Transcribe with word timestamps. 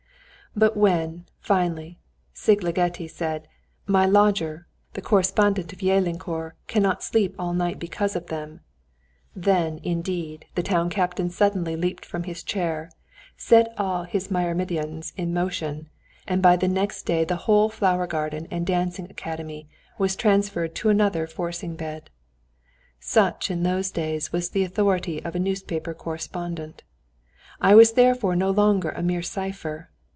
But 0.53 0.75
when, 0.75 1.27
finally, 1.39 1.97
Szigligeti 2.35 3.09
said: 3.09 3.47
"My 3.87 4.05
lodger, 4.05 4.67
the 4.95 5.01
correspondent 5.01 5.71
of 5.71 5.79
the 5.79 5.87
Jelenkor, 5.87 6.55
cannot 6.67 7.01
sleep 7.03 7.35
all 7.39 7.53
night 7.53 7.79
because 7.79 8.17
of 8.17 8.27
them," 8.27 8.59
then, 9.33 9.79
indeed, 9.81 10.47
the 10.55 10.61
Town 10.61 10.89
Captain 10.89 11.29
suddenly 11.29 11.77
leaped 11.77 12.03
from 12.05 12.23
his 12.23 12.43
chair, 12.43 12.91
set 13.37 13.73
all 13.77 14.03
his 14.03 14.29
myrmidons 14.29 15.13
in 15.15 15.33
motion, 15.33 15.87
and 16.27 16.41
by 16.41 16.57
the 16.57 16.67
next 16.67 17.03
day 17.03 17.23
the 17.23 17.37
whole 17.47 17.69
flower 17.69 18.05
garden 18.05 18.45
and 18.51 18.67
dancing 18.67 19.09
academy 19.09 19.69
was 19.97 20.17
transferred 20.17 20.75
to 20.75 20.89
another 20.89 21.27
forcing 21.27 21.77
bed. 21.77 22.09
Such 22.99 23.49
in 23.49 23.63
those 23.63 23.89
days 23.89 24.33
was 24.33 24.49
the 24.49 24.65
authority 24.65 25.23
of 25.23 25.33
a 25.33 25.39
newspaper 25.39 25.93
correspondent.... 25.93 26.83
I 27.61 27.73
was 27.73 27.93
therefore 27.93 28.35
no 28.35 28.49
longer 28.51 28.89
a 28.89 29.01
mere 29.01 29.21
cipher. 29.23 29.87